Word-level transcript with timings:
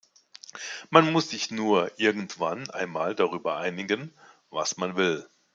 Man 0.89 1.13
muss 1.13 1.29
sich 1.29 1.51
nur 1.51 1.91
irgendwann 1.99 2.67
einmal 2.71 3.13
darüber 3.13 3.57
einigen, 3.57 4.11
was 4.49 4.77
man 4.77 4.95
will. 4.95 5.29